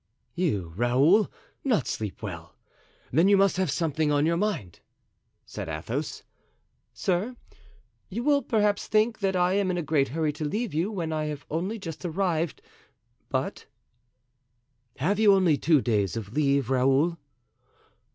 "You, 0.33 0.73
Raoul, 0.75 1.29
not 1.63 1.85
sleep 1.85 2.23
well! 2.23 2.55
then 3.11 3.27
you 3.27 3.37
must 3.37 3.57
have 3.57 3.69
something 3.69 4.11
on 4.11 4.25
your 4.25 4.35
mind!" 4.35 4.79
said 5.45 5.69
Athos. 5.69 6.23
"Sir, 6.91 7.35
you 8.09 8.23
will 8.23 8.41
perhaps 8.41 8.87
think 8.87 9.19
that 9.19 9.35
I 9.35 9.53
am 9.53 9.69
in 9.69 9.77
a 9.77 9.83
great 9.83 10.07
hurry 10.07 10.33
to 10.33 10.43
leave 10.43 10.73
you 10.73 10.91
when 10.91 11.13
I 11.13 11.25
have 11.25 11.45
only 11.51 11.77
just 11.77 12.03
arrived, 12.03 12.63
but——" 13.29 13.67
"Have 14.95 15.19
you 15.19 15.35
only 15.35 15.55
two 15.55 15.81
days 15.81 16.17
of 16.17 16.33
leave, 16.33 16.71
Raoul?" 16.71 17.19